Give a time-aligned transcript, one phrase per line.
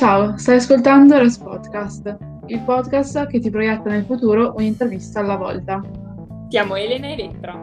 [0.00, 2.16] Ciao, stai ascoltando Res Podcast,
[2.46, 5.82] il podcast che ti proietta nel futuro un'intervista alla volta.
[6.48, 7.62] Siamo Elena e Elettra.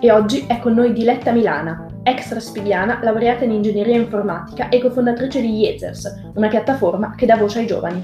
[0.00, 5.40] E oggi è con noi Diletta Milana, ex raspigliana, laureata in ingegneria informatica e cofondatrice
[5.40, 8.02] di Yezers, una piattaforma che dà voce ai giovani.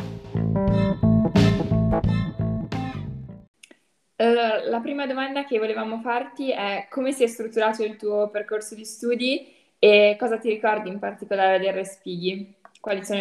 [4.17, 8.77] Uh, la prima domanda che volevamo farti è come si è strutturato il tuo percorso
[8.77, 9.45] di studi
[9.81, 12.55] e cosa ti ricordi in particolare del Respighi?
[12.81, 13.21] Quali sono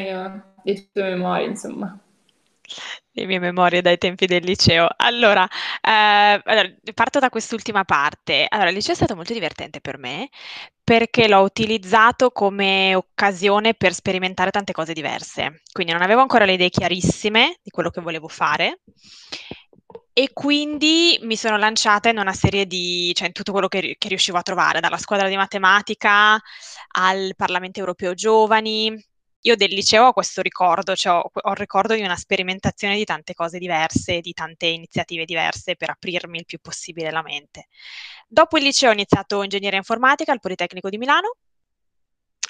[0.64, 1.98] le tue memorie, insomma?
[3.14, 4.88] Le mie memorie dai tempi del liceo.
[4.96, 5.46] Allora,
[5.82, 8.46] eh, allora, parto da quest'ultima parte.
[8.48, 10.30] Allora, il liceo è stato molto divertente per me
[10.84, 15.62] perché l'ho utilizzato come occasione per sperimentare tante cose diverse.
[15.72, 18.80] Quindi non avevo ancora le idee chiarissime di quello che volevo fare
[20.14, 24.08] e quindi mi sono lanciata in una serie di, cioè in tutto quello che, che
[24.10, 26.40] riuscivo a trovare, dalla squadra di matematica
[26.94, 28.94] al Parlamento europeo giovani,
[29.42, 33.06] io del liceo ho questo ricordo, cioè ho, ho il ricordo di una sperimentazione di
[33.06, 37.68] tante cose diverse, di tante iniziative diverse per aprirmi il più possibile la mente.
[38.28, 41.36] Dopo il liceo ho iniziato ingegneria informatica al Politecnico di Milano,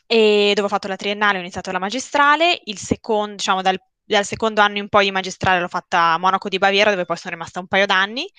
[0.06, 4.26] e dove ho fatto la triennale ho iniziato la magistrale, il secondo, diciamo dal, dal
[4.26, 7.34] secondo anno in poi di magistrale l'ho fatta a Monaco di Baviera, dove poi sono
[7.34, 8.30] rimasta un paio d'anni,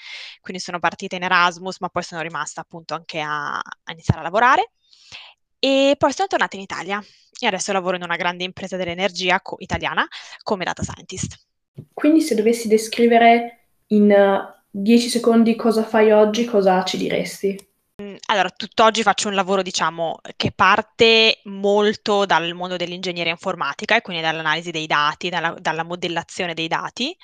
[0.43, 4.25] quindi sono partita in Erasmus, ma poi sono rimasta appunto anche a, a iniziare a
[4.25, 4.73] lavorare.
[5.59, 7.03] E poi sono tornata in Italia
[7.45, 10.07] e adesso lavoro in una grande impresa dell'energia co- italiana
[10.43, 11.41] come data scientist.
[11.93, 14.15] Quindi se dovessi descrivere in
[14.71, 17.71] 10 uh, secondi cosa fai oggi, cosa ci diresti?
[18.01, 24.03] Mm, allora, tutt'oggi faccio un lavoro, diciamo, che parte molto dal mondo dell'ingegneria informatica e
[24.03, 27.17] quindi dall'analisi dei dati, dalla, dalla modellazione dei dati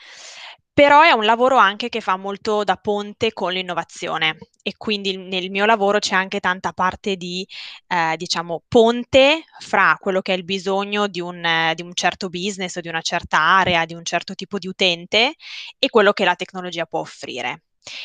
[0.79, 5.51] però è un lavoro anche che fa molto da ponte con l'innovazione e quindi nel
[5.51, 7.45] mio lavoro c'è anche tanta parte di,
[7.89, 12.29] eh, diciamo, ponte fra quello che è il bisogno di un, eh, di un certo
[12.29, 15.35] business o di una certa area, di un certo tipo di utente
[15.81, 17.63] e quello che la tecnologia può offrire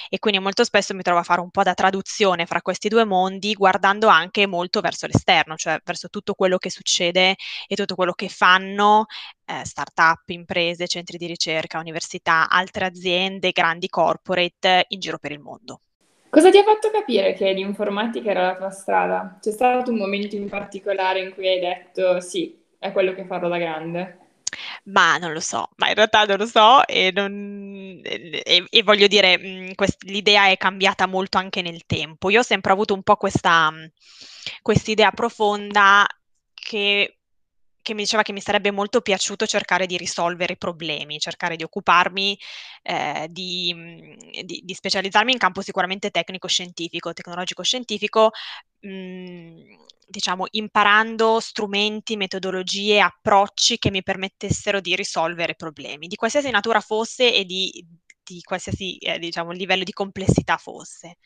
[0.09, 3.05] e quindi molto spesso mi trovo a fare un po' da traduzione fra questi due
[3.05, 7.35] mondi, guardando anche molto verso l'esterno, cioè verso tutto quello che succede
[7.67, 9.05] e tutto quello che fanno
[9.45, 15.39] eh, start-up, imprese, centri di ricerca, università, altre aziende, grandi corporate in giro per il
[15.39, 15.81] mondo.
[16.29, 19.37] Cosa ti ha fatto capire che l'informatica era la tua strada?
[19.39, 23.47] C'è stato un momento in particolare in cui hai detto sì, è quello che farò
[23.47, 24.17] da grande?
[24.85, 29.07] Ma non lo so, ma in realtà non lo so e, non, e, e voglio
[29.07, 32.29] dire, mh, quest- l'idea è cambiata molto anche nel tempo.
[32.29, 33.15] Io ho sempre avuto un po'
[34.61, 36.05] questa idea profonda
[36.53, 37.17] che
[37.83, 42.39] che mi diceva che mi sarebbe molto piaciuto cercare di risolvere problemi, cercare di occuparmi,
[42.81, 48.31] eh, di, di, di, specializzarmi in campo sicuramente tecnico-scientifico, tecnologico-scientifico,
[48.79, 49.75] mh,
[50.07, 57.33] diciamo, imparando strumenti, metodologie, approcci che mi permettessero di risolvere problemi, di qualsiasi natura fosse
[57.33, 57.85] e di,
[58.23, 61.17] di qualsiasi eh, diciamo, livello di complessità fosse.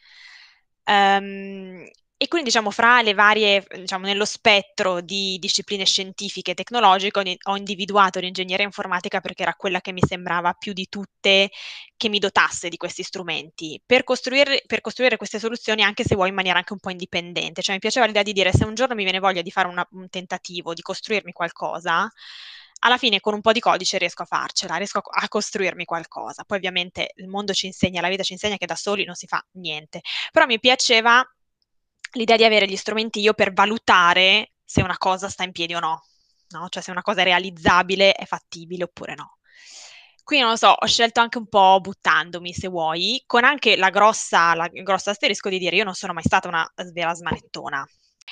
[0.85, 1.85] Um,
[2.19, 7.55] e quindi, diciamo, fra le varie, diciamo, nello spettro di discipline scientifiche e tecnologiche ho
[7.55, 11.51] individuato l'ingegneria informatica perché era quella che mi sembrava più di tutte
[11.95, 16.29] che mi dotasse di questi strumenti per costruire, per costruire queste soluzioni anche se vuoi
[16.29, 17.61] in maniera anche un po' indipendente.
[17.61, 19.87] Cioè mi piaceva l'idea di dire se un giorno mi viene voglia di fare una,
[19.91, 22.11] un tentativo, di costruirmi qualcosa,
[22.79, 26.43] alla fine con un po' di codice riesco a farcela, riesco a, a, costruirmi qualcosa.
[26.43, 29.27] Poi ovviamente il mondo ci insegna, la vita ci insegna che da soli non si
[29.27, 30.01] fa niente,
[30.31, 31.23] però mi piaceva
[32.11, 35.79] l'idea di avere gli strumenti io per valutare se una cosa sta in piedi o
[35.79, 36.03] no,
[36.49, 36.67] no?
[36.69, 39.37] Cioè se una cosa è realizzabile, è fattibile oppure no.
[40.23, 43.89] Qui non lo so, ho scelto anche un po' buttandomi, se vuoi, con anche la
[43.89, 47.85] grossa, la grossa asterisco di dire io non sono mai stata una vera smanettona.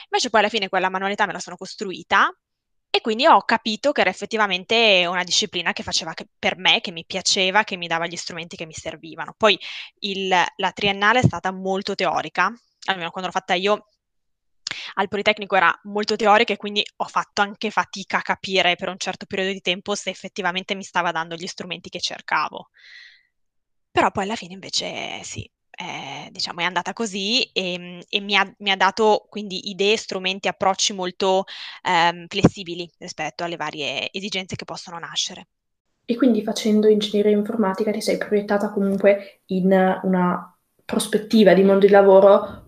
[0.09, 2.30] Invece poi alla fine quella manualità me la sono costruita
[2.90, 6.91] e quindi ho capito che era effettivamente una disciplina che faceva che, per me, che
[6.91, 9.34] mi piaceva, che mi dava gli strumenti che mi servivano.
[9.38, 9.58] Poi
[10.00, 12.53] il, la triennale è stata molto teorica,
[12.85, 13.88] almeno quando l'ho fatta io,
[14.96, 18.97] al Politecnico era molto teorica e quindi ho fatto anche fatica a capire per un
[18.97, 22.70] certo periodo di tempo se effettivamente mi stava dando gli strumenti che cercavo.
[23.91, 28.53] Però poi alla fine invece sì, eh, diciamo è andata così e, e mi, ha,
[28.59, 31.46] mi, ha, dato quindi idee, strumenti, approcci molto
[31.84, 35.47] ehm, flessibili rispetto alle varie esigenze che possono nascere.
[36.05, 41.91] E quindi facendo ingegneria informatica ti sei proiettata comunque in una prospettiva di mondo di
[41.91, 42.65] lavoro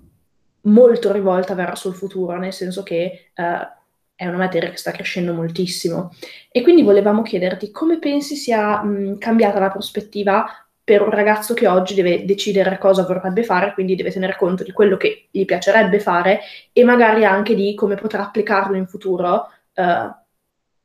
[0.67, 3.43] molto rivolta verso il futuro, nel senso che uh,
[4.15, 6.13] è una materia che sta crescendo moltissimo.
[6.51, 10.45] E quindi volevamo chiederti come pensi sia mh, cambiata la prospettiva
[10.83, 14.71] per un ragazzo che oggi deve decidere cosa vorrebbe fare, quindi deve tenere conto di
[14.71, 16.39] quello che gli piacerebbe fare
[16.71, 20.15] e magari anche di come potrà applicarlo in futuro uh,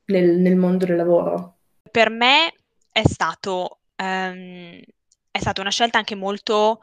[0.06, 1.55] nel, nel mondo del lavoro?
[1.88, 2.52] Per me
[2.90, 4.81] è stato, um,
[5.31, 6.81] è stata una scelta anche molto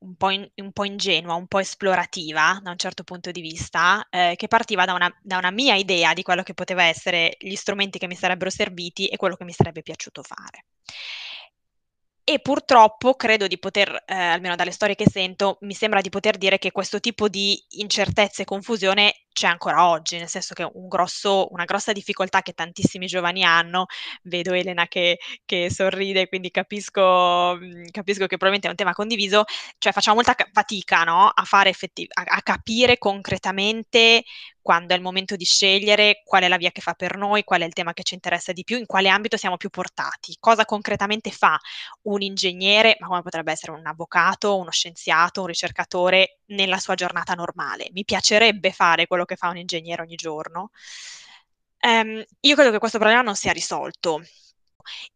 [0.00, 4.06] un po', in, un po', ingenua, un po' esplorativa da un certo punto di vista,
[4.10, 7.54] eh, che partiva da una, da una, mia idea di quello che poteva essere gli
[7.54, 10.64] strumenti che mi sarebbero serviti e quello che mi sarebbe piaciuto fare.
[12.22, 16.36] E purtroppo credo di poter, eh, almeno dalle storie che sento, mi sembra di poter
[16.36, 20.88] dire che questo tipo di incertezza e confusione c'è ancora oggi, nel senso che un
[20.88, 23.86] grosso, una grossa difficoltà che tantissimi giovani hanno,
[24.24, 29.44] vedo Elena che, che sorride, quindi capisco, mm, capisco, che probabilmente è un tema condiviso,
[29.78, 31.28] cioè facciamo molta fatica no?
[31.28, 34.24] a, fare effettiv- a, a capire concretamente
[34.60, 37.62] quando è il momento di scegliere qual è la via che fa per noi, qual
[37.62, 40.64] è il tema che ci interessa di più, in quale ambito siamo più portati, cosa
[40.64, 41.56] concretamente fa
[42.02, 47.34] un ingegnere, ma come potrebbe essere un avvocato, uno scienziato, un ricercatore nella sua giornata
[47.34, 47.88] normale.
[47.92, 50.70] Mi piacerebbe fare quello che fa un ingegnere ogni giorno.
[51.80, 54.22] Um, io credo che questo problema non sia risolto.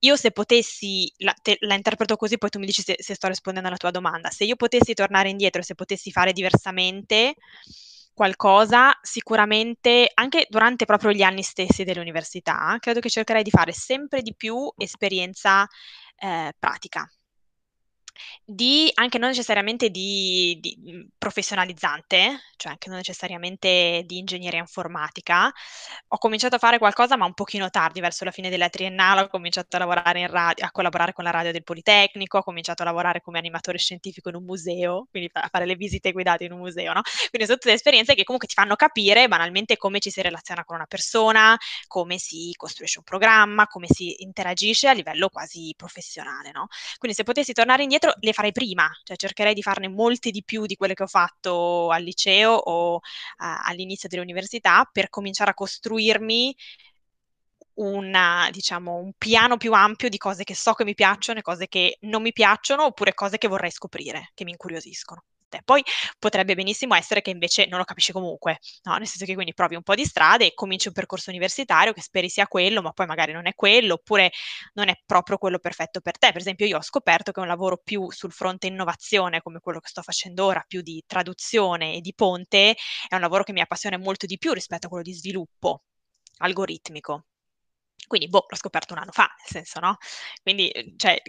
[0.00, 3.28] Io se potessi, la, te, la interpreto così, poi tu mi dici se, se, sto
[3.28, 7.34] rispondendo alla tua domanda, se io potessi tornare indietro, se potessi fare diversamente
[8.12, 14.22] qualcosa, sicuramente anche durante proprio gli anni stessi dell'università, credo che cercherei di fare sempre
[14.22, 15.66] di più esperienza
[16.16, 17.10] eh, pratica
[18.44, 25.52] di anche non necessariamente di, di mhmm, professionalizzante, cioè anche non necessariamente di ingegneria informatica.
[26.08, 29.28] Ho cominciato a fare qualcosa, ma un pochino tardi, verso la fine della triennale, ho
[29.28, 32.84] cominciato a lavorare in radio, a collaborare con la radio del Politecnico, ho cominciato a
[32.86, 36.58] lavorare come animatore scientifico in un museo, quindi a fare le visite guidate in un
[36.58, 37.00] museo, no?
[37.30, 40.76] Quindi sono tutte esperienze che comunque ti fanno capire banalmente come ci si relaziona con
[40.76, 46.66] una persona, come si costruisce un programma, come si interagisce a livello quasi professionale, no?
[46.98, 50.66] Quindi se potessi tornare indietro le farei prima, cioè cercherei di farne molte di più
[50.66, 53.00] di quelle che ho fatto al liceo o uh,
[53.36, 56.54] all'inizio dell'università per cominciare a costruirmi
[57.74, 61.68] una, diciamo, un piano più ampio di cose che so che mi piacciono e cose
[61.68, 65.60] che non mi piacciono oppure cose che vorrei scoprire, che mi incuriosiscono te.
[65.64, 65.82] Poi
[66.18, 68.96] potrebbe benissimo essere che invece non lo capisci comunque, no?
[68.96, 72.00] nel senso che quindi provi un po' di strade e cominci un percorso universitario che
[72.00, 74.30] speri sia quello, ma poi magari non è quello, oppure
[74.74, 76.32] non è proprio quello perfetto per te.
[76.32, 79.88] Per esempio, io ho scoperto che un lavoro più sul fronte innovazione, come quello che
[79.88, 82.74] sto facendo ora, più di traduzione e di ponte,
[83.08, 85.82] è un lavoro che mi appassiona molto di più rispetto a quello di sviluppo
[86.38, 87.24] algoritmico.
[88.12, 89.96] Quindi, boh, l'ho scoperto un anno fa, nel senso, no?
[90.42, 91.22] Quindi, cioè,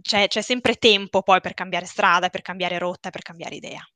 [0.00, 3.86] c'è, c'è sempre tempo poi per cambiare strada, per cambiare rotta, per cambiare idea.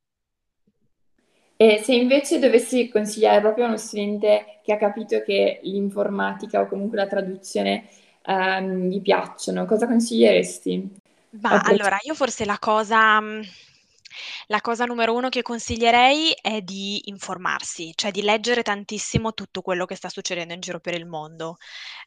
[1.57, 6.67] E se invece dovessi consigliare proprio a uno studente che ha capito che l'informatica o
[6.67, 7.87] comunque la traduzione
[8.23, 10.99] ehm, gli piacciono, cosa consiglieresti?
[11.41, 13.19] Ma allora, io forse la cosa,
[14.47, 19.85] la cosa numero uno che consiglierei è di informarsi, cioè di leggere tantissimo tutto quello
[19.85, 21.57] che sta succedendo in giro per il mondo.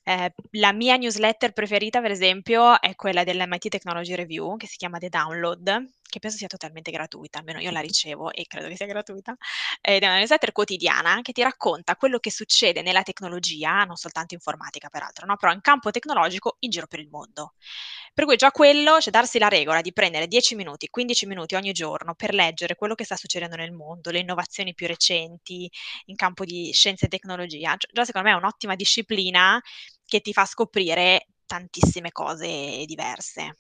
[0.03, 4.99] Eh, la mia newsletter preferita, per esempio, è quella dell'MIT Technology Review, che si chiama
[4.99, 8.87] The Download, che penso sia totalmente gratuita, almeno io la ricevo e credo che sia
[8.87, 9.37] gratuita,
[9.81, 14.35] ed è una newsletter quotidiana che ti racconta quello che succede nella tecnologia, non soltanto
[14.35, 15.37] informatica peraltro, no?
[15.37, 17.55] però in campo tecnologico in giro per il mondo.
[18.15, 21.73] Per cui già quello, cioè darsi la regola di prendere 10 minuti, 15 minuti ogni
[21.73, 25.71] giorno per leggere quello che sta succedendo nel mondo, le innovazioni più recenti
[26.07, 29.61] in campo di scienza e tecnologia, già secondo me è un'ottima disciplina
[30.05, 33.57] che ti fa scoprire tantissime cose diverse.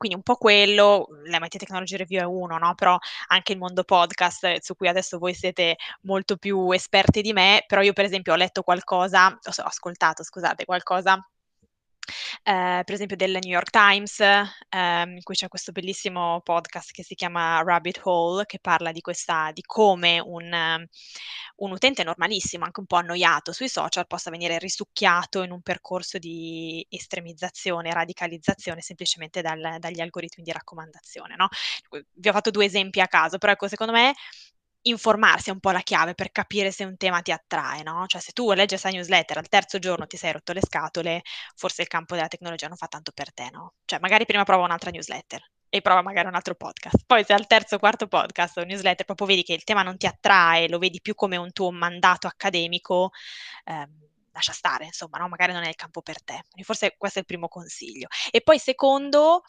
[0.00, 2.74] Quindi un po' quello, l'MIT Technology Review è uno, no?
[2.74, 7.64] però anche il mondo podcast, su cui adesso voi siete molto più esperti di me,
[7.66, 11.22] però io per esempio ho letto qualcosa, ho ascoltato, scusate, qualcosa
[12.42, 17.02] eh, per esempio del New York Times, ehm, in cui c'è questo bellissimo podcast che
[17.02, 20.86] si chiama Rabbit Hole, che parla di, questa, di come un,
[21.56, 26.18] un, utente normalissimo, anche un po' annoiato sui social, possa venire risucchiato in un percorso
[26.18, 31.36] di estremizzazione, radicalizzazione semplicemente dal, dagli algoritmi di raccomandazione.
[31.36, 31.48] No?
[32.12, 34.14] Vi ho fatto due esempi a caso, però ecco, secondo me
[34.82, 38.06] informarsi è un po' la chiave per capire se un tema ti attrae, no?
[38.06, 41.22] Cioè se tu leggi questa newsletter al terzo giorno ti sei rotto le scatole,
[41.54, 43.74] forse il campo della tecnologia non fa tanto per te, no?
[43.84, 47.04] Cioè magari prima prova un'altra newsletter e prova magari un altro podcast.
[47.06, 49.96] Poi se al terzo o quarto podcast o newsletter proprio vedi che il tema non
[49.96, 53.10] ti attrae, lo vedi più come un tuo mandato accademico,
[53.64, 55.28] ehm, lascia stare, insomma, no?
[55.28, 56.42] Magari non è il campo per te.
[56.48, 58.08] Quindi forse questo è il primo consiglio.
[58.30, 59.42] E poi secondo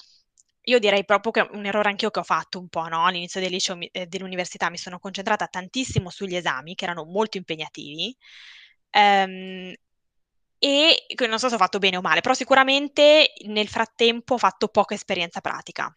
[0.64, 3.06] io direi proprio che un errore anch'io che ho fatto un po', no?
[3.06, 8.16] All'inizio del liceo, eh, dell'università mi sono concentrata tantissimo sugli esami, che erano molto impegnativi,
[8.92, 9.74] ehm,
[10.60, 14.68] e non so se ho fatto bene o male, però sicuramente nel frattempo ho fatto
[14.68, 15.94] poca esperienza pratica.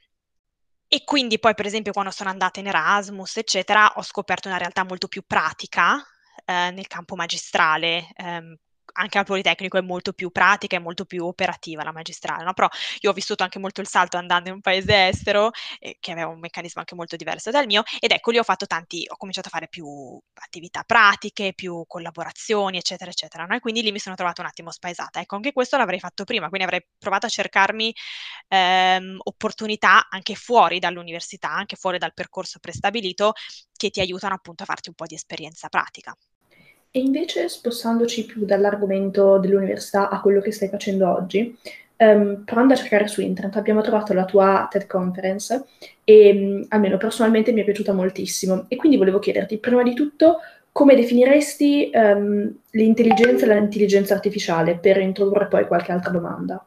[0.88, 4.84] E quindi poi, per esempio, quando sono andata in Erasmus, eccetera, ho scoperto una realtà
[4.84, 5.96] molto più pratica
[6.44, 8.56] eh, nel campo magistrale, ehm,
[8.92, 12.52] anche al Politecnico è molto più pratica e molto più operativa la magistrale, no?
[12.52, 12.68] Però
[13.00, 16.28] io ho vissuto anche molto il salto andando in un paese estero, eh, che aveva
[16.28, 19.48] un meccanismo anche molto diverso dal mio, ed ecco lì ho fatto tanti, ho cominciato
[19.48, 23.54] a fare più attività pratiche, più collaborazioni, eccetera, eccetera, no?
[23.56, 25.20] E quindi lì mi sono trovata un attimo spaesata.
[25.20, 27.94] Ecco, anche questo l'avrei fatto prima, quindi avrei provato a cercarmi
[28.48, 33.32] ehm, opportunità anche fuori dall'università, anche fuori dal percorso prestabilito,
[33.76, 36.14] che ti aiutano appunto a farti un po' di esperienza pratica.
[36.96, 41.58] E invece, spostandoci più dall'argomento dell'università a quello che stai facendo oggi,
[41.96, 45.64] um, provando a cercare su internet, abbiamo trovato la tua TED Conference
[46.04, 48.66] e um, almeno personalmente mi è piaciuta moltissimo.
[48.68, 50.36] E quindi volevo chiederti, prima di tutto,
[50.70, 56.64] come definiresti um, l'intelligenza e l'intelligenza artificiale per introdurre poi qualche altra domanda?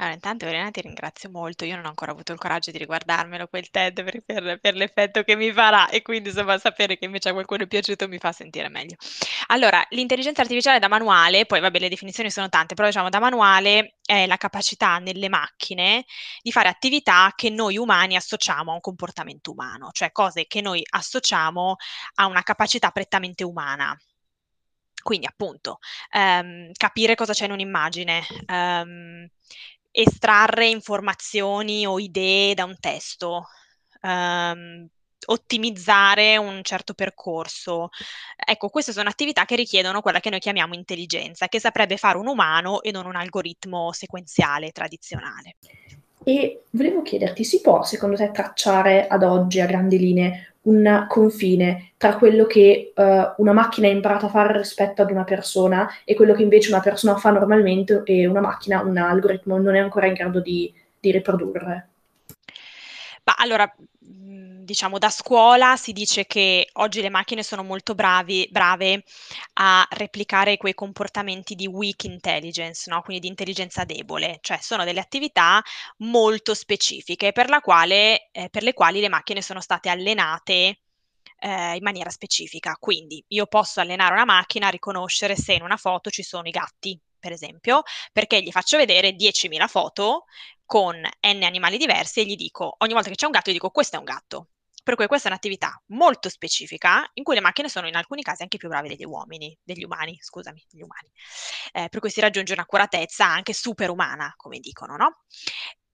[0.00, 3.48] Allora, intanto Elena ti ringrazio molto, io non ho ancora avuto il coraggio di riguardarmelo
[3.48, 7.28] quel TED per, per, per l'effetto che mi farà e quindi insomma sapere che invece
[7.28, 8.96] a qualcuno è piaciuto mi fa sentire meglio.
[9.48, 13.96] Allora, l'intelligenza artificiale da manuale, poi vabbè le definizioni sono tante, però diciamo da manuale
[14.02, 16.04] è la capacità nelle macchine
[16.40, 20.82] di fare attività che noi umani associamo a un comportamento umano, cioè cose che noi
[20.88, 21.76] associamo
[22.14, 23.94] a una capacità prettamente umana.
[25.02, 25.78] Quindi appunto
[26.10, 29.26] ehm, capire cosa c'è in un'immagine, ehm,
[29.90, 33.46] estrarre informazioni o idee da un testo,
[34.02, 34.86] um,
[35.26, 37.88] ottimizzare un certo percorso.
[38.36, 42.26] Ecco, queste sono attività che richiedono quella che noi chiamiamo intelligenza, che saprebbe fare un
[42.26, 45.56] umano e non un algoritmo sequenziale tradizionale.
[46.22, 51.92] E volevo chiederti, si può secondo te tracciare ad oggi a grandi linee un confine
[51.96, 53.02] tra quello che uh,
[53.38, 56.80] una macchina ha imparato a fare rispetto ad una persona e quello che invece una
[56.80, 61.10] persona fa normalmente e una macchina, un algoritmo non è ancora in grado di, di
[61.10, 61.88] riprodurre?
[63.24, 63.72] Ma allora,
[64.70, 69.02] diciamo da scuola si dice che oggi le macchine sono molto bravi, brave
[69.54, 73.02] a replicare quei comportamenti di weak intelligence, no?
[73.02, 75.60] quindi di intelligenza debole, cioè sono delle attività
[75.98, 80.82] molto specifiche per, quale, eh, per le quali le macchine sono state allenate
[81.40, 82.76] eh, in maniera specifica.
[82.78, 86.52] Quindi io posso allenare una macchina a riconoscere se in una foto ci sono i
[86.52, 90.26] gatti, per esempio, perché gli faccio vedere 10.000 foto
[90.64, 93.70] con n animali diversi e gli dico, ogni volta che c'è un gatto, gli dico
[93.70, 94.50] questo è un gatto.
[94.82, 98.42] Per cui questa è un'attività molto specifica in cui le macchine sono in alcuni casi
[98.42, 101.10] anche più brave degli uomini, degli umani, scusami, degli umani.
[101.72, 105.24] Eh, per cui si raggiunge un'accuratezza anche superumana, come dicono, no?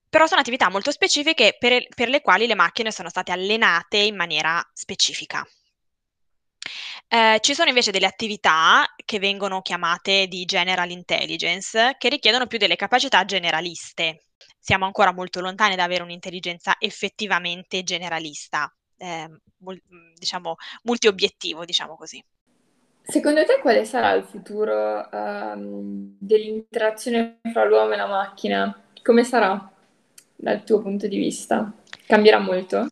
[0.09, 4.17] Però sono attività molto specifiche per, per le quali le macchine sono state allenate in
[4.17, 5.47] maniera specifica.
[7.09, 12.59] Eh, ci sono invece delle attività che vengono chiamate di general intelligence che richiedono più
[12.59, 14.25] delle capacità generaliste.
[14.59, 19.83] Siamo ancora molto lontani da avere un'intelligenza effettivamente generalista eh, mul-
[20.15, 22.23] diciamo, multiobiettivo, diciamo così.
[23.03, 28.83] Secondo te quale sarà il futuro um, dell'interazione fra l'uomo e la macchina?
[29.03, 29.71] Come sarà
[30.35, 31.73] dal tuo punto di vista?
[32.07, 32.89] Cambierà molto?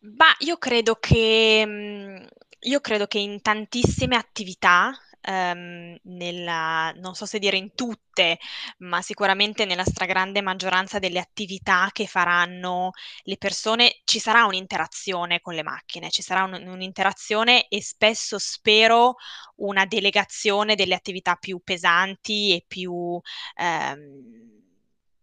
[0.00, 2.16] Ma io credo che, mm,
[2.60, 8.38] io credo che in tantissime attività ehm, nella, non so se dire in tutte,
[8.78, 12.90] ma sicuramente nella stragrande maggioranza delle attività che faranno
[13.24, 19.16] le persone, ci sarà un'interazione con le macchine, ci sarà un, un'interazione e spesso spero
[19.56, 23.20] una delegazione delle attività più pesanti e più...
[23.56, 24.60] Ehm,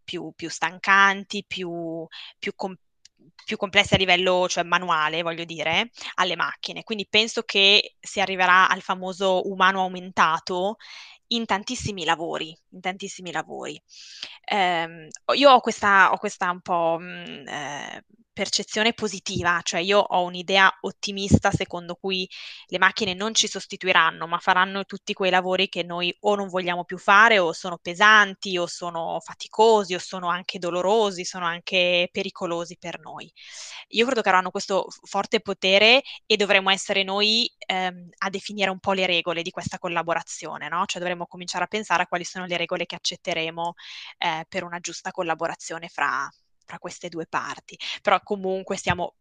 [0.10, 2.06] più, più, stancanti, più,
[2.40, 2.76] più, com-
[3.46, 6.84] più complesse a livello cioè manuale, voglio dire, alle macchine.
[6.84, 10.78] Quindi penso che si arriverà al famoso umano aumentato
[11.32, 13.82] in tantissimi lavori, in tantissimi lavori.
[14.46, 18.04] Eh, io ho questa, ho questa un po' mh, mm, eh,
[18.40, 22.26] percezione positiva, cioè io ho un'idea ottimista secondo cui
[22.68, 26.86] le macchine non ci sostituiranno, ma faranno tutti quei lavori che noi o non vogliamo
[26.86, 32.78] più fare o sono pesanti o sono faticosi o sono anche dolorosi, sono anche pericolosi
[32.78, 33.30] per noi.
[33.90, 38.80] Io credo che avranno questo forte potere e dovremmo essere noi ehm, a definire un
[38.80, 40.86] po' le regole di questa collaborazione, no?
[40.86, 43.74] Cioè dovremmo cominciare a pensare a quali sono le regole che accetteremo
[44.18, 46.30] eh, per una giusta collaborazione fra
[46.70, 49.16] fra queste due parti, però comunque siamo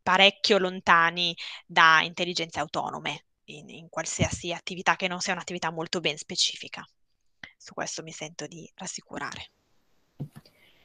[0.00, 6.16] parecchio lontani da intelligenze autonome in, in qualsiasi attività che non sia un'attività molto ben
[6.16, 6.86] specifica.
[7.56, 9.50] Su questo mi sento di rassicurare.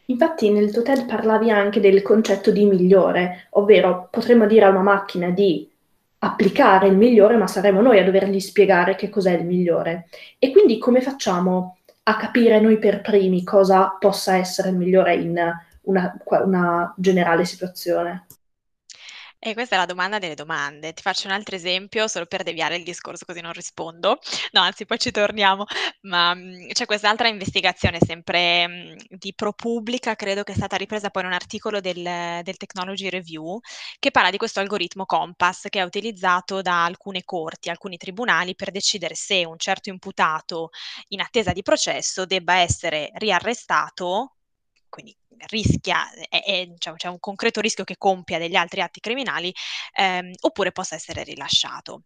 [0.06, 4.82] Infatti nel tuo TED parlavi anche del concetto di migliore, ovvero potremmo dire a una
[4.82, 5.70] macchina di
[6.20, 10.08] applicare il migliore, ma saremo noi a dovergli spiegare che cos'è il migliore.
[10.40, 15.52] E quindi come facciamo a capire noi per primi cosa possa essere il migliore in
[15.88, 18.26] una, una generale situazione?
[19.40, 20.94] E questa è la domanda delle domande.
[20.94, 24.20] Ti faccio un altro esempio solo per deviare il discorso così non rispondo.
[24.52, 25.66] No, anzi poi ci torniamo,
[26.02, 31.22] ma mh, c'è quest'altra investigazione sempre mh, di ProPublica, credo che è stata ripresa poi
[31.24, 32.02] in un articolo del,
[32.44, 33.60] del Technology Review,
[34.00, 38.72] che parla di questo algoritmo Compass che è utilizzato da alcune corti, alcuni tribunali per
[38.72, 40.70] decidere se un certo imputato
[41.10, 44.37] in attesa di processo debba essere riarrestato
[44.90, 45.16] quindi
[45.48, 49.54] rischia, è, è, diciamo, c'è un concreto rischio che compia degli altri atti criminali,
[49.96, 52.04] ehm, oppure possa essere rilasciato.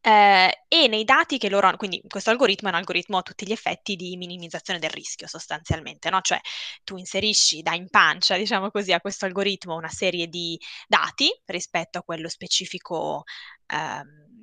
[0.00, 3.44] Eh, e nei dati che loro hanno, quindi questo algoritmo è un algoritmo a tutti
[3.46, 6.20] gli effetti di minimizzazione del rischio sostanzialmente, no?
[6.20, 6.38] Cioè
[6.84, 11.98] tu inserisci, da in pancia, diciamo così, a questo algoritmo una serie di dati rispetto
[11.98, 13.24] a quello specifico
[13.66, 14.37] ehm,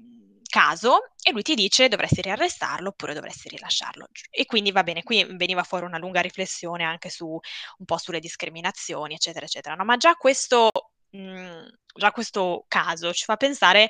[0.56, 4.08] caso e lui ti dice dovresti riarrestarlo oppure dovresti rilasciarlo.
[4.30, 8.22] E quindi va bene, qui veniva fuori una lunga riflessione anche su un po' sulle
[8.22, 9.76] discriminazioni, eccetera, eccetera.
[9.76, 10.70] No, ma già questo,
[11.10, 13.90] mh, mhmm, già questo caso ci fa pensare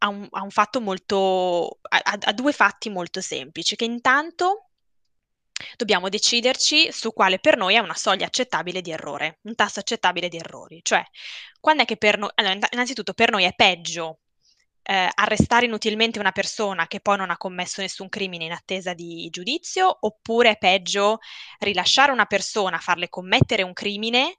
[0.00, 4.68] a un, a un fatto molto, a, a due fatti molto semplici, che intanto
[5.76, 10.28] dobbiamo deciderci su quale per noi è una soglia accettabile di errore, un tasso accettabile
[10.28, 10.80] di errori.
[10.82, 11.02] Cioè,
[11.60, 14.18] quando è che per noi, allora, innanzitutto per noi è peggio
[14.90, 19.28] eh, arrestare inutilmente una persona che poi non ha commesso nessun crimine in attesa di
[19.30, 21.18] giudizio, oppure è peggio
[21.58, 24.38] rilasciare una persona, farle commettere un crimine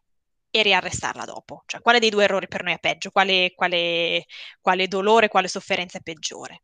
[0.49, 1.61] e riarrestarla dopo.
[1.67, 3.11] Cioè, quale dei due errori per noi è peggio?
[3.11, 4.25] Quale, quale,
[4.59, 6.63] quale dolore, quale sofferenza è peggiore?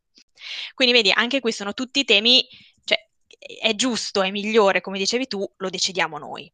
[0.74, 2.44] Quindi vedi, anche qui sono tutti temi,
[2.84, 2.98] cioè,
[3.38, 6.52] è giusto, è migliore, come dicevi tu, lo decidiamo noi.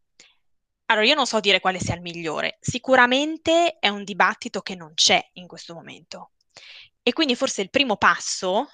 [0.88, 2.58] Allora, io non so dire quale sia il migliore.
[2.60, 6.32] Sicuramente è un dibattito che non c'è in questo momento.
[7.04, 8.70] E quindi forse il primo passo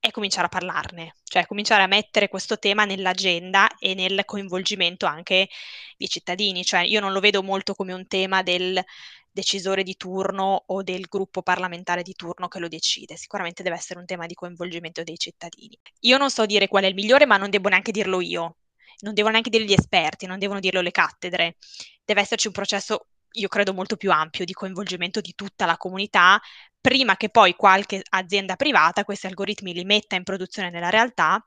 [0.00, 5.48] è cominciare a parlarne, cioè cominciare a mettere questo tema nell'agenda e nel coinvolgimento anche
[5.96, 6.64] dei cittadini.
[6.64, 8.82] Cioè io non lo vedo molto come un tema del
[9.30, 13.16] decisore di turno o del gruppo parlamentare di turno che lo decide.
[13.16, 15.78] Sicuramente deve essere un tema di coinvolgimento dei cittadini.
[16.00, 18.56] Io non so dire qual è il migliore, ma non devo neanche dirlo io.
[19.02, 21.56] Non devono neanche dire gli esperti, non devono dirlo le cattedre.
[22.04, 26.40] Deve esserci un processo io credo molto più ampio di coinvolgimento di tutta la comunità,
[26.82, 31.42] prima che poi qualche azienda privata questi algoritmi li metta in produzione nella realtà,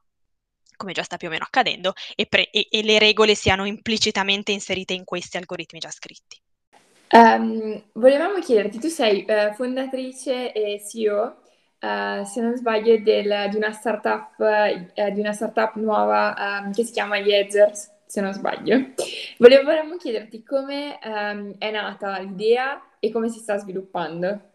[0.77, 4.51] come già sta più o meno accadendo, e, pre- e-, e le regole siano implicitamente
[4.51, 6.41] inserite in questi algoritmi già scritti.
[7.11, 13.47] Um, volevamo chiederti, tu sei uh, fondatrice e CEO, uh, eh, se non sbaglio, del,
[13.49, 18.33] di, una startup, uh, di una startup nuova um, che si chiama Yezers se non
[18.33, 18.93] sbaglio.
[19.37, 24.53] Volevamo chiederti come um, è nata l'idea e come si sta sviluppando.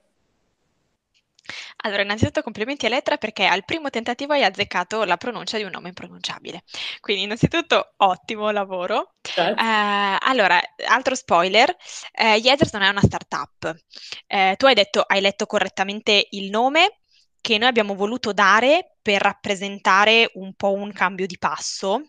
[1.82, 5.70] Allora, innanzitutto complimenti a Elettra perché al primo tentativo hai azzeccato la pronuncia di un
[5.70, 6.62] nome impronunciabile.
[7.00, 9.14] Quindi, innanzitutto, ottimo lavoro.
[9.56, 11.74] Eh, allora, altro spoiler,
[12.12, 13.74] eh, Yezers non è una startup.
[14.26, 17.00] Eh, tu hai detto, hai letto correttamente il nome
[17.40, 22.02] che noi abbiamo voluto dare per rappresentare un po' un cambio di passo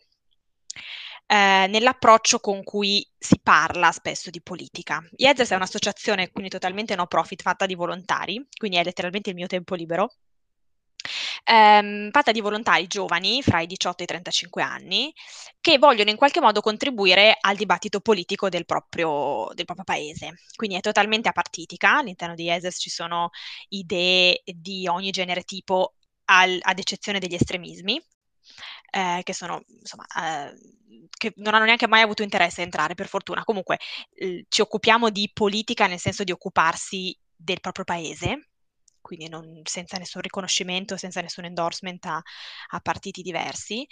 [1.32, 5.02] eh, nell'approccio con cui si parla spesso di politica.
[5.15, 9.48] IEZES è un'associazione quindi totalmente no profit fatta di volontari, quindi è letteralmente il mio
[9.48, 10.13] tempo libero,
[11.46, 15.13] ehm, fatta di volontari giovani fra i 18 e i 35 anni
[15.62, 20.34] che vogliono in qualche modo contribuire al dibattito politico del proprio, del proprio paese.
[20.56, 23.30] Quindi è totalmente apartitica, all'interno di ESES ci sono
[23.70, 25.94] idee di ogni genere tipo
[26.26, 28.02] al, ad eccezione degli estremismi,
[28.91, 30.54] eh, che sono insomma eh,
[31.17, 33.43] che non hanno neanche mai avuto interesse a entrare, per fortuna.
[33.43, 33.80] Comunque
[34.15, 38.49] eh, ci occupiamo di politica nel senso di occuparsi del proprio paese,
[39.01, 42.21] quindi non, senza nessun riconoscimento, senza nessun endorsement a,
[42.69, 43.88] a, partiti diversi.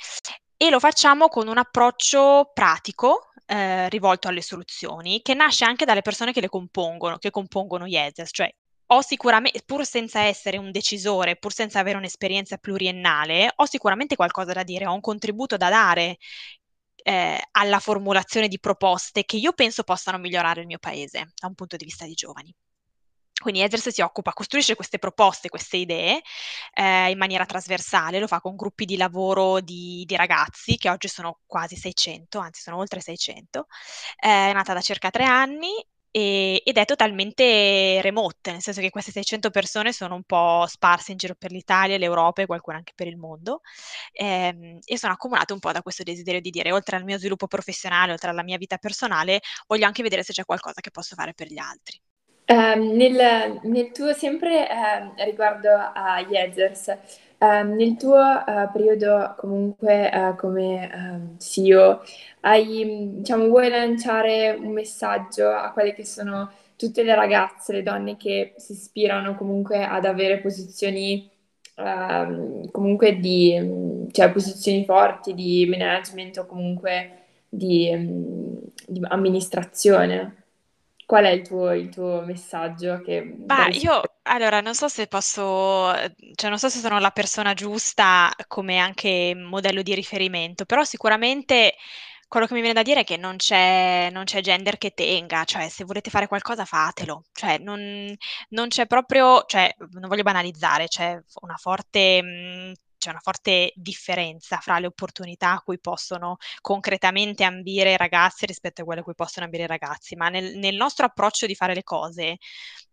[0.57, 6.01] E lo facciamo con un approccio pratico eh, rivolto alle soluzioni, che nasce anche dalle
[6.01, 8.53] persone che le compongono, che compongono IESES, cioè
[8.91, 14.53] ho sicuramente, pur senza essere un decisore, pur senza avere un'esperienza pluriennale, ho sicuramente qualcosa
[14.53, 16.17] da dire, ho un contributo da dare
[17.03, 21.55] eh, alla formulazione di proposte che io penso possano migliorare il mio paese da un
[21.55, 22.53] punto di vista di giovani.
[23.39, 26.21] Quindi Eders si occupa, costruisce queste proposte, queste idee
[26.73, 31.07] eh, in maniera trasversale, lo fa con gruppi di lavoro di, di, ragazzi che oggi
[31.07, 33.67] sono quasi 600, anzi sono oltre 600,
[34.19, 35.71] eh, è nata da circa tre anni
[36.11, 41.11] e, ed è totalmente remote, nel senso che queste 600 persone sono un po' sparse
[41.11, 43.61] in giro per l'Italia, l'Europa e qualcuno anche per il mondo
[44.13, 47.47] ehm, e sono accomunate un po' da questo desiderio di dire oltre al mio sviluppo
[47.47, 51.33] professionale, oltre alla mia vita personale, voglio anche vedere se c'è qualcosa che posso fare
[51.33, 51.99] per gli altri.
[52.47, 56.97] Um, nel, nel, tuo sempre uh, riguardo a Yezers,
[57.41, 62.01] Um, nel tuo uh, periodo comunque uh, come uh, CEO,
[62.41, 68.17] hai, diciamo, vuoi lanciare un messaggio a quelli che sono tutte le ragazze, le donne
[68.17, 71.29] che si ispirano comunque ad avere posizioni
[71.75, 77.89] ehm, comunque di, cioè posizioni forti di management o comunque di,
[78.87, 80.35] di amministrazione.
[81.09, 83.01] Qual è il tuo, il tuo messaggio?
[83.01, 85.41] Che Bah, io allora non so se posso,
[86.35, 91.73] cioè non so se sono la persona giusta come anche modello di riferimento, però sicuramente
[92.27, 95.45] quello che mi viene da dire è che non c'è, non c'è gender che tenga,
[95.45, 98.15] cioè se volete fare qualcosa fatelo, cioè non,
[98.49, 104.57] non c'è proprio, cioè non voglio banalizzare, c'è una forte mh, c'è una forte differenza
[104.59, 109.15] fra le opportunità a cui possono concretamente ambire i ragazzi rispetto a quelle a cui
[109.15, 112.37] possono ambire i ragazzi, ma nel, nel nostro approccio di fare le cose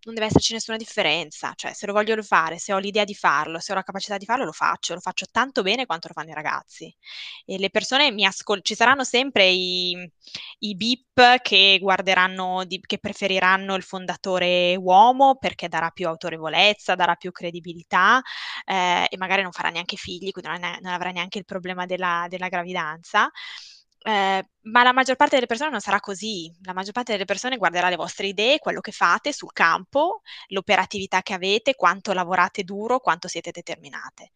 [0.07, 3.59] non deve esserci nessuna differenza, cioè se lo voglio fare, se ho l'idea di farlo,
[3.59, 6.31] se ho la capacità di farlo, lo faccio, lo faccio tanto bene quanto lo fanno
[6.31, 6.95] i ragazzi.
[7.45, 10.11] E le persone mi ascoltano, ci saranno sempre i,
[10.61, 17.17] i BIP che guarderanno, di, che preferiranno il fondatore uomo perché darà più autorevolezza, darà
[17.17, 18.23] più credibilità
[18.65, 21.87] eh, e magari non farà neanche figli, quindi non, è, non avrà neanche il problema
[21.87, 23.31] della, della gravidanza.
[24.09, 26.55] Eh, ma la maggior parte delle persone non sarà così.
[26.63, 31.23] La maggior parte delle persone guarderà le vostre idee, quello che fate sul campo, l'operatività
[31.23, 34.31] che avete, quanto lavorate duro, quanto siete determinate.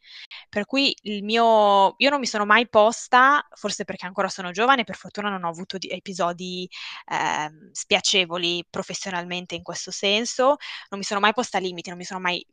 [0.48, 4.82] Per cui il mio, io non mi sono mai posta, forse perché ancora sono giovane,
[4.82, 6.68] per fortuna non ho avuto di, episodi
[7.06, 10.56] eh, spiacevoli professionalmente in questo senso,
[10.88, 12.44] non mi sono mai posta limiti, non mi sono mai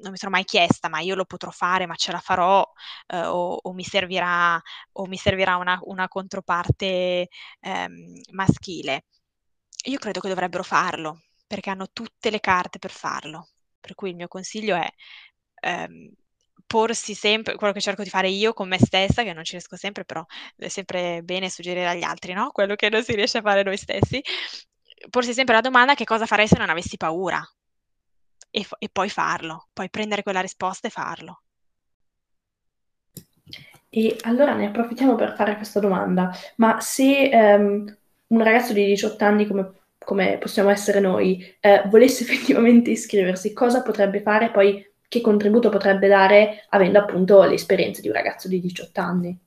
[0.00, 2.66] non mi sono mai chiesta, ma io lo potrò fare, ma ce la farò,
[3.08, 4.60] eh, o, o, mi servirà,
[4.92, 7.28] o mi servirà una, una controparte
[7.60, 9.04] ehm, maschile.
[9.86, 13.48] Io credo che dovrebbero farlo, perché hanno tutte le carte per farlo.
[13.80, 14.88] Per cui il mio consiglio è
[15.62, 16.12] ehm,
[16.66, 19.76] porsi sempre, quello che cerco di fare io con me stessa, che non ci riesco
[19.76, 20.24] sempre, però
[20.56, 22.50] è sempre bene suggerire agli altri, no?
[22.52, 24.22] Quello che non si riesce a fare noi stessi.
[25.10, 27.42] Porsi sempre la domanda che cosa farei se non avessi paura
[28.50, 31.42] e, e poi farlo, poi prendere quella risposta e farlo.
[33.88, 37.96] E allora ne approfittiamo per fare questa domanda, ma se um,
[38.28, 43.82] un ragazzo di 18 anni come, come possiamo essere noi eh, volesse effettivamente iscriversi, cosa
[43.82, 49.00] potrebbe fare poi che contributo potrebbe dare avendo appunto l'esperienza di un ragazzo di 18
[49.00, 49.38] anni?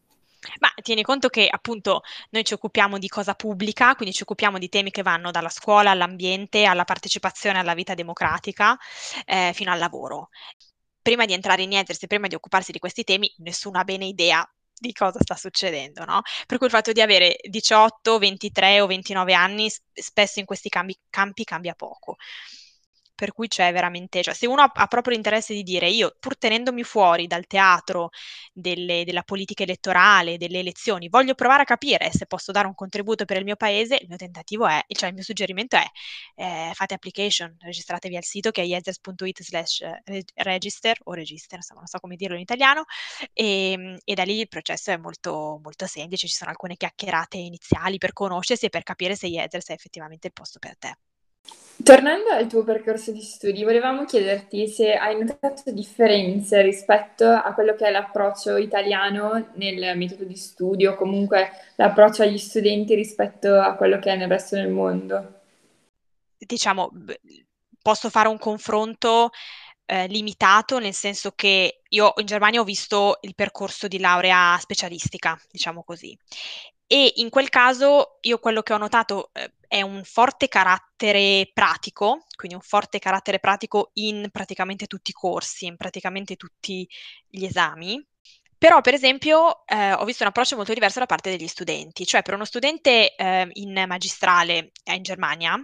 [0.60, 2.02] Ma tieni conto che appunto
[2.32, 5.92] noi ci occupiamo di cosa pubblica, quindi ci occupiamo di temi che vanno dalla scuola
[5.92, 8.78] all'ambiente, alla partecipazione alla vita democratica,
[9.26, 10.30] eh, fino al lavoro.
[11.02, 14.06] Prima di entrare in Eders e prima di occuparsi di questi temi, nessuno ha bene
[14.06, 16.22] idea di cosa sta succedendo, no?
[16.46, 20.98] Per cui il fatto di avere 18, 23 o 29 anni spesso in questi cambi,
[21.10, 22.16] campi cambia poco
[23.24, 26.38] per cui c'è veramente, cioè se uno ha, ha proprio l'interesse di dire io pur
[26.38, 28.10] tenendomi fuori dal teatro
[28.52, 33.24] delle, della politica elettorale, delle elezioni, voglio provare a capire se posso dare un contributo
[33.24, 35.86] per il mio paese, il mio tentativo è, cioè il mio suggerimento è
[36.36, 39.80] eh, fate application, registratevi al sito che è yezes.it slash
[40.36, 42.84] register o register, insomma non so come dirlo in italiano,
[43.32, 47.38] e, ehm, e da lì il processo è molto, molto semplice, ci sono alcune chiacchierate
[47.38, 50.98] iniziali per conoscersi e per capire se Yezers è effettivamente il posto per te.
[51.82, 57.76] Tornando al tuo percorso di studi, volevamo chiederti se hai notato differenze rispetto a quello
[57.76, 64.00] che è l'approccio italiano nel metodo di studio, comunque l'approccio agli studenti rispetto a quello
[64.00, 65.42] che è nel resto del mondo.
[66.38, 66.92] Diciamo,
[67.82, 69.32] posso fare un confronto
[69.86, 75.38] eh, limitato, nel senso che io in Germania ho visto il percorso di laurea specialistica,
[75.52, 76.18] diciamo così,
[76.88, 82.26] e in quel caso io quello che ho notato eh, è un forte carattere pratico,
[82.36, 86.88] quindi un forte carattere pratico in praticamente tutti i corsi, in praticamente tutti
[87.28, 88.00] gli esami.
[88.56, 92.22] Però, per esempio, eh, ho visto un approccio molto diverso da parte degli studenti, cioè
[92.22, 95.58] per uno studente eh, in magistrale in Germania,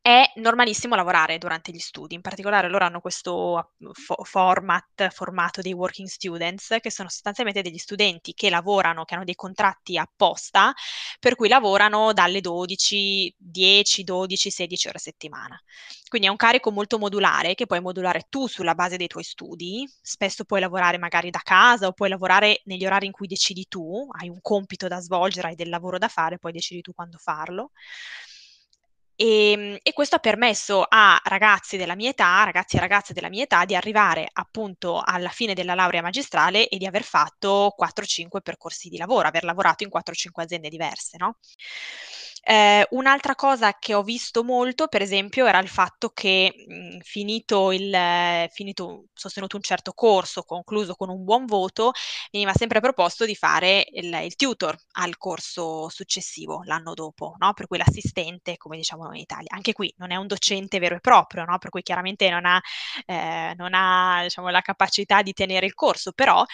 [0.00, 5.72] è normalissimo lavorare durante gli studi, in particolare loro hanno questo fo- format, formato dei
[5.72, 10.72] working students, che sono sostanzialmente degli studenti che lavorano, che hanno dei contratti apposta,
[11.18, 15.60] per cui lavorano dalle 12, 10, 12, 16 ore a settimana.
[16.08, 19.88] Quindi è un carico molto modulare che puoi modulare tu sulla base dei tuoi studi,
[20.00, 24.06] spesso puoi lavorare magari da casa o puoi lavorare negli orari in cui decidi tu,
[24.18, 27.70] hai un compito da svolgere, hai del lavoro da fare, poi decidi tu quando farlo.
[29.18, 33.28] E, ehm, e, questo ha permesso a ragazzi della mia età, ragazzi e ragazze della
[33.28, 38.40] mia età, di arrivare appunto alla fine della laurea magistrale e di aver fatto 4-5
[38.42, 41.36] percorsi di lavoro, aver lavorato in 4-5 aziende diverse, no?
[42.44, 47.70] Eh, un'altra cosa che ho visto molto, per esempio, era il fatto che mh, finito
[47.70, 47.96] il
[48.50, 51.92] finito, sostenuto un certo corso, concluso con un buon voto,
[52.32, 57.52] veniva sempre proposto di fare il, il tutor al corso successivo, l'anno dopo, no?
[57.54, 59.54] per cui l'assistente, come diciamo noi in Italia.
[59.54, 61.58] Anche qui non è un docente vero e proprio, no?
[61.58, 62.60] per cui chiaramente non ha,
[63.06, 66.44] eh, non ha diciamo, la capacità di tenere il corso, però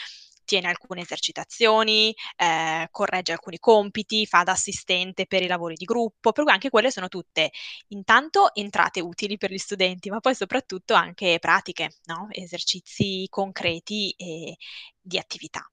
[0.48, 6.32] tiene alcune esercitazioni, eh, corregge alcuni compiti, fa da assistente per i lavori di gruppo,
[6.32, 7.50] per cui anche quelle sono tutte
[7.88, 12.28] intanto entrate utili per gli studenti, ma poi soprattutto anche pratiche, no?
[12.30, 14.56] esercizi concreti e
[15.00, 15.70] di attività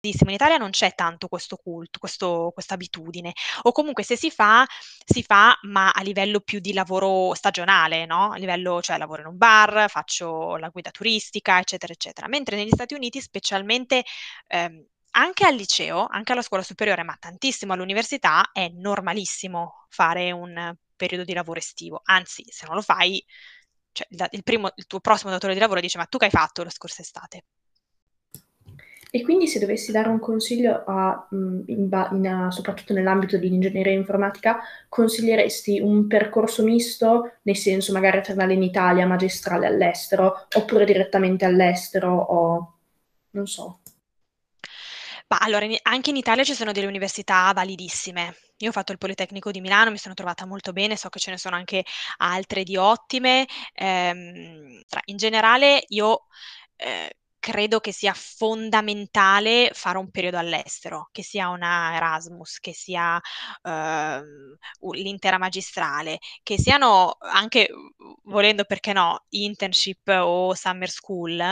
[0.00, 3.32] in Italia non c'è tanto questo culto, questa abitudine,
[3.62, 4.64] o comunque se si fa,
[5.04, 8.30] si fa ma a livello più di lavoro stagionale, no?
[8.32, 12.28] A livello, cioè lavoro in un bar, faccio la guida turistica, eccetera, eccetera.
[12.28, 14.04] Mentre negli Stati Uniti, specialmente
[14.46, 20.74] ehm, anche al liceo, anche alla scuola superiore, ma tantissimo all'università, è normalissimo fare un
[20.96, 22.00] periodo di lavoro estivo.
[22.04, 23.22] Anzi, se non lo fai,
[23.92, 26.62] cioè, il, primo, il tuo prossimo datore di lavoro dice: Ma tu che hai fatto
[26.62, 27.44] la scorsa estate?
[29.10, 35.80] E quindi se dovessi dare un consiglio a, in, in, soprattutto nell'ambito dell'ingegneria informatica, consiglieresti
[35.80, 42.74] un percorso misto, nel senso magari triennale in Italia, magistrale all'estero, oppure direttamente all'estero o
[43.30, 43.80] non so.
[45.28, 48.34] Ma allora, anche in Italia ci sono delle università validissime.
[48.58, 51.30] Io ho fatto il Politecnico di Milano, mi sono trovata molto bene, so che ce
[51.30, 51.84] ne sono anche
[52.18, 53.46] altre di ottime.
[53.74, 56.26] Ehm, in generale, io
[56.76, 57.14] eh,
[57.48, 64.92] credo che sia fondamentale fare un periodo all'estero, che sia una Erasmus, che sia uh,
[64.92, 67.70] l'intera magistrale, che siano anche,
[68.24, 71.42] volendo perché no, internship o summer school,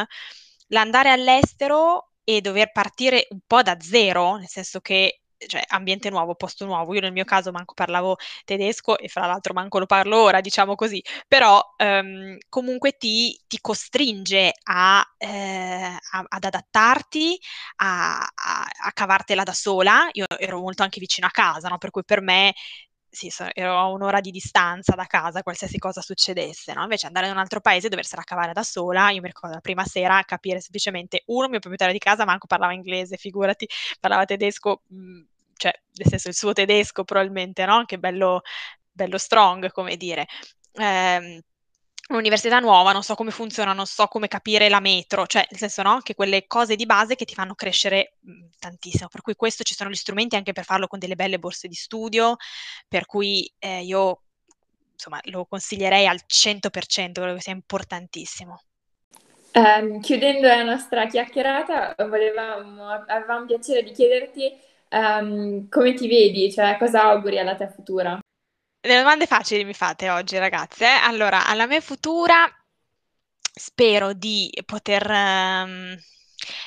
[0.68, 6.34] l'andare all'estero e dover partire un po' da zero, nel senso che cioè ambiente nuovo,
[6.34, 6.94] posto nuovo.
[6.94, 10.74] Io nel mio caso manco parlavo tedesco e fra l'altro manco lo parlo ora, diciamo
[10.74, 17.38] così, però um, comunque ti, ti costringe a, eh, a, ad adattarti,
[17.76, 20.08] a, a, cavartela da sola.
[20.12, 21.78] Io ero molto anche vicino a casa, no?
[21.78, 22.54] per cui per me
[23.16, 26.82] sì, ero a un'ora di distanza da casa, qualsiasi cosa succedesse, no?
[26.82, 29.60] Invece andare in un altro paese e doversela cavare da sola, io mi ricordo la
[29.62, 33.66] prima sera capire semplicemente, uno, mio proprietario di casa manco parlava inglese, figurati,
[34.00, 35.22] parlava tedesco, mm,
[35.54, 37.84] cioè, nel senso il suo tedesco probabilmente, no?
[37.86, 38.42] Che bello,
[38.92, 40.26] bello strong, come dire.
[40.72, 41.42] Eh,
[42.08, 45.82] un'università nuova, non so come funziona, non so come capire la metro, cioè nel senso
[45.82, 49.34] no, che quelle cose di base che ti fanno crescere mh, mhmm, tantissimo, per cui
[49.34, 52.36] questo ci sono gli strumenti anche per farlo con delle belle borse di studio,
[52.88, 54.22] per cui eh, io
[54.92, 58.60] insomma lo consiglierei al 100%, credo che sia importantissimo.
[59.52, 64.52] Um, chiudendo la nostra chiacchierata, volevamo, avevamo piacere di chiederti
[64.90, 68.20] um, come ti vedi, cioè cosa auguri alla tua futura?
[68.86, 70.84] Delle domande facili mi fate oggi, ragazze.
[70.84, 71.00] Eh?
[71.02, 72.48] Allora, alla mia futura
[73.40, 75.96] spero di poter um,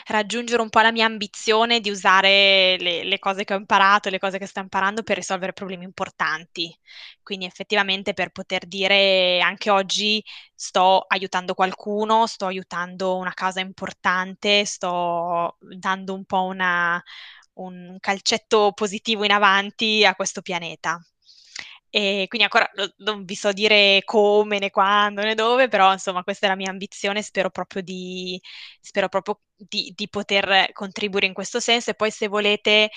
[0.07, 4.19] raggiungere un po' la mia ambizione di usare le, le, cose che ho imparato, le
[4.19, 6.77] cose che sto imparando per risolvere problemi importanti.
[7.23, 10.21] Quindi effettivamente per poter dire anche oggi
[10.53, 17.01] sto aiutando qualcuno, sto aiutando una causa importante, sto dando un po' una,
[17.53, 21.01] un calcetto positivo in avanti a questo pianeta.
[21.91, 26.45] E quindi ancora non vi so dire come, né quando, né dove, però insomma questa
[26.45, 28.39] è la mia ambizione, spero proprio di,
[28.79, 31.89] spero proprio di, di poter contribuire in questo senso.
[31.91, 32.89] E poi se volete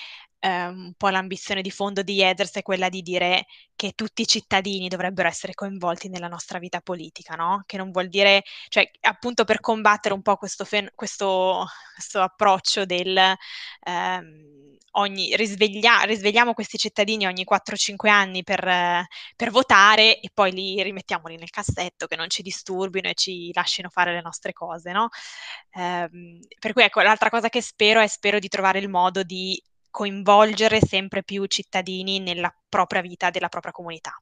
[0.43, 4.27] eh, un po' l'ambizione di fondo di Eders è quella di dire che tutti i
[4.27, 7.63] cittadini dovrebbero essere coinvolti nella nostra vita politica, no?
[7.65, 12.85] Che non vuol dire, cioè appunto per combattere un po' questo, fen- questo, questo approccio
[12.85, 13.17] del...
[13.85, 20.83] Ehm, ogni, risveglia, risvegliamo questi cittadini ogni 4-5 anni per, per, votare e poi li
[20.83, 25.07] rimettiamoli nel cassetto, che non ci disturbino e ci lasciano fare le nostre cose, no?
[25.71, 29.59] Eh, per cui ecco, l'altra cosa che spero è spero di trovare il modo di
[29.93, 34.19] coinvolgere sempre più cittadini nella propria vita, della propria comunità,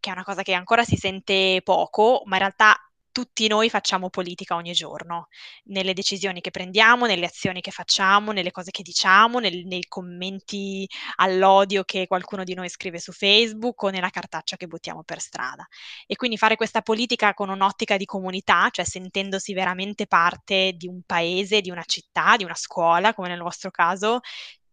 [0.00, 2.74] che è una cosa che ancora si sente poco, ma in realtà
[3.12, 5.28] tutti noi facciamo politica ogni giorno,
[5.66, 10.88] nelle decisioni che prendiamo, nelle azioni che facciamo, nelle cose che diciamo, nel, nei commenti
[11.16, 15.64] all'odio che qualcuno di noi scrive su Facebook o nella cartaccia che buttiamo per strada.
[16.06, 21.02] E quindi fare questa politica con un'ottica di comunità, cioè sentendosi veramente parte di un
[21.06, 24.20] paese, di una città, di una scuola, come nel vostro caso,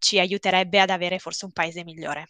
[0.02, 2.28] ci aiuterebbe ad avere forse un paese migliore.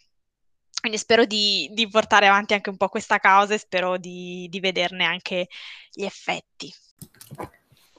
[0.78, 4.60] Quindi spero di, di, portare avanti anche un po' questa causa e spero di, di
[4.60, 5.48] vederne anche
[5.90, 6.72] gli effetti.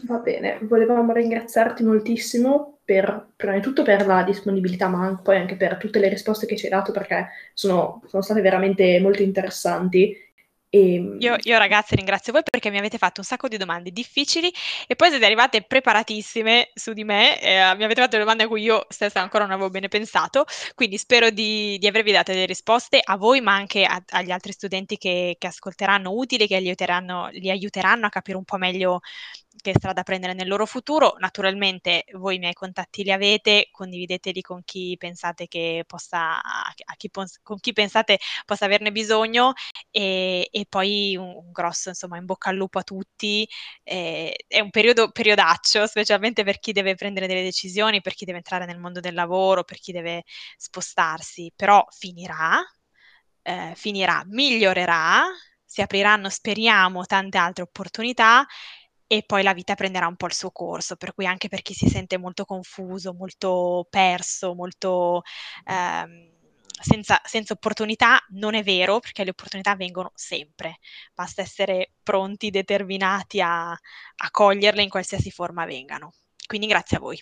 [0.02, 5.56] Va bene, volevamo ringraziarti moltissimo per, prima di tutto per la disponibilità, ma poi anche
[5.56, 10.14] per tutte le risposte che ci hai dato, perché sono, sono state veramente molto interessanti
[10.74, 10.96] e...
[10.96, 14.52] Ehm, io, io, ragazzi ringrazio voi perché mi avete fatto un sacco di domande difficili
[14.88, 18.64] e poi siete arrivate preparatissime su di me, eh, mi avete fatto domande a cui
[18.64, 23.00] io stessa ancora non avevo bene pensato, quindi spero di, di avervi dato delle risposte
[23.04, 27.30] a voi ma anche a, agli altri studenti che, che ascolteranno utili, che li aiuteranno,
[27.32, 29.02] li aiuteranno a capire un po' meglio
[29.62, 31.16] che strada prendere nel loro futuro.
[31.20, 36.42] Naturalmente voi i miei contatti li avete, condivideteli con chi pensate che possa,
[36.98, 37.10] chi,
[37.42, 39.54] con chi pensate possa averne bisogno
[39.92, 43.48] e, e poi un, un, grosso insomma in bocca al lupo a tutti.
[43.84, 48.40] Eh, è un periodo periodaccio, specialmente per chi deve prendere delle decisioni, per chi deve
[48.40, 50.24] entrare nel mondo del lavoro, per chi deve
[50.58, 52.60] spostarsi, però finirà,
[53.44, 55.24] eh, finirà, migliorerà,
[55.66, 58.46] si apriranno, speriamo, tante altre opportunità
[59.14, 61.76] e poi la vita prenderà un po' il suo corso, per cui anche per chi
[61.76, 65.22] si sente molto confuso, molto perso, molto
[65.66, 66.32] ehm,
[66.82, 70.80] senza, senza, opportunità, non è vero, perché le opportunità vengono sempre,
[71.14, 76.14] basta essere pronti, determinati a, a coglierle in qualsiasi forma vengano.
[76.48, 77.22] Quindi grazie a voi.